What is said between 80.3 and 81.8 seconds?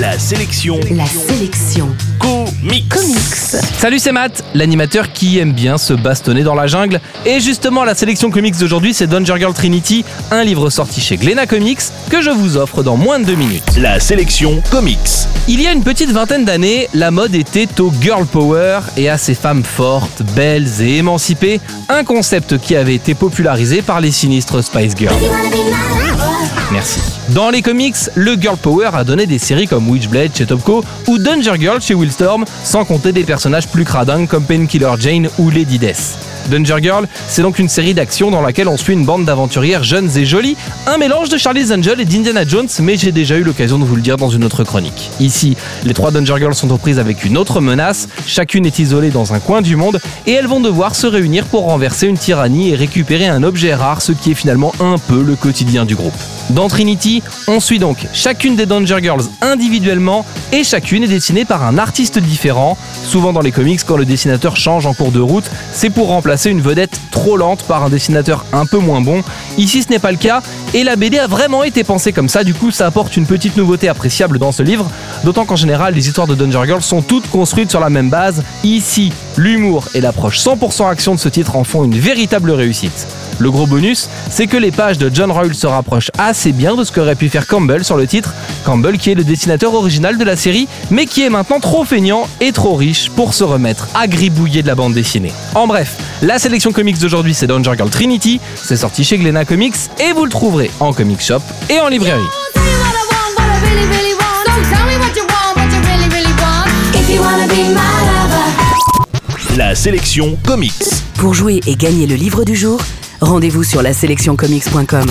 100% action de ce titre en